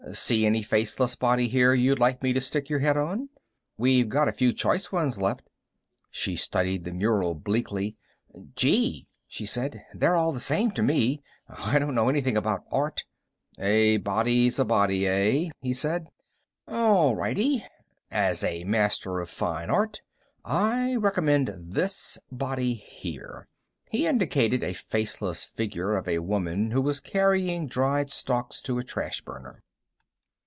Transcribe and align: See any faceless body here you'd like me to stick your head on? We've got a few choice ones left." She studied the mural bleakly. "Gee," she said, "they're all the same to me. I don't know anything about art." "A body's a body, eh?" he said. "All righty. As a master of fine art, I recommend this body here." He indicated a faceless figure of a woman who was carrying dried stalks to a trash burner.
See 0.13 0.45
any 0.47 0.61
faceless 0.63 1.15
body 1.15 1.47
here 1.47 1.73
you'd 1.75 1.99
like 1.99 2.21
me 2.23 2.33
to 2.33 2.41
stick 2.41 2.69
your 2.69 2.79
head 2.79 2.97
on? 2.97 3.29
We've 3.77 4.09
got 4.09 4.27
a 4.27 4.33
few 4.33 4.51
choice 4.51 4.91
ones 4.91 5.21
left." 5.21 5.47
She 6.09 6.35
studied 6.35 6.83
the 6.83 6.91
mural 6.91 7.33
bleakly. 7.35 7.95
"Gee," 8.55 9.07
she 9.27 9.45
said, 9.45 9.85
"they're 9.93 10.15
all 10.15 10.31
the 10.33 10.39
same 10.41 10.71
to 10.71 10.81
me. 10.83 11.21
I 11.47 11.77
don't 11.79 11.93
know 11.95 12.09
anything 12.09 12.35
about 12.35 12.65
art." 12.71 13.03
"A 13.59 13.97
body's 13.97 14.57
a 14.59 14.65
body, 14.65 15.07
eh?" 15.07 15.49
he 15.61 15.71
said. 15.73 16.07
"All 16.67 17.15
righty. 17.15 17.63
As 18.09 18.43
a 18.43 18.63
master 18.65 19.19
of 19.21 19.29
fine 19.29 19.69
art, 19.69 20.01
I 20.43 20.95
recommend 20.97 21.55
this 21.57 22.17
body 22.31 22.73
here." 22.73 23.47
He 23.89 24.07
indicated 24.07 24.61
a 24.63 24.73
faceless 24.73 25.45
figure 25.45 25.95
of 25.95 26.05
a 26.07 26.19
woman 26.19 26.71
who 26.71 26.81
was 26.81 26.99
carrying 26.99 27.67
dried 27.67 28.09
stalks 28.09 28.61
to 28.63 28.77
a 28.79 28.83
trash 28.83 29.21
burner. 29.21 29.61